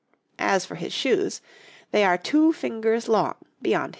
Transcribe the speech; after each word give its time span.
As 0.39 0.65
for 0.65 0.73
his 0.73 0.93
shoes, 0.93 1.41
they 1.91 2.03
are 2.03 2.17
two 2.17 2.53
fingers 2.53 3.07
long 3.07 3.35
beyond 3.61 3.83
his 3.83 3.87
toes. 3.89 3.89